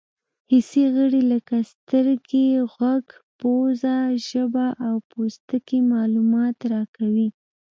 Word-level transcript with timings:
حسي 0.51 0.83
غړي 0.95 1.21
لکه 1.31 1.57
سترګې، 1.71 2.45
غوږ، 2.73 3.05
پزه، 3.39 3.97
ژبه 4.27 4.67
او 4.87 4.95
پوستکی 5.09 5.79
معلومات 5.93 6.57
راکوي. 6.73 7.27